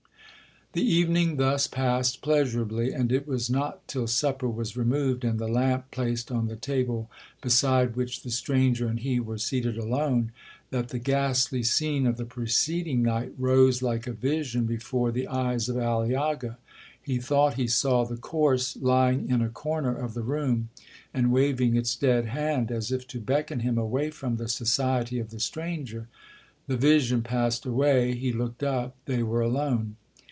[0.73, 5.49] 'The evening thus passed pleasurably; and it was not till supper was removed, and the
[5.49, 10.31] lamp placed on the table beside which the stranger and he were seated alone,
[10.69, 15.67] that the ghastly scene of the preceding night rose like a vision before the eyes
[15.67, 16.57] of Aliaga.
[17.01, 20.69] He thought he saw the corse lying in a corner of the room,
[21.13, 25.31] and waving its dead hand, as if to beckon him away from the society of
[25.31, 26.07] the stranger.
[26.67, 29.97] The vision passed away,—he looked up,—they were alone.